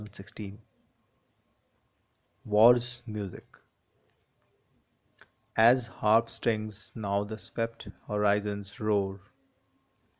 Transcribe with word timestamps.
ON 0.01 0.09
THE 0.11 0.23
GREAT 0.23 0.59
WAR 2.43 2.69
WAR 2.71 2.75
S 2.77 3.03
MUSIC 3.05 3.59
As 5.55 5.85
harp 5.85 6.31
strings 6.31 6.91
now 6.95 7.23
the 7.23 7.37
swept 7.37 7.87
horizons 8.07 8.79
roar. 8.79 9.19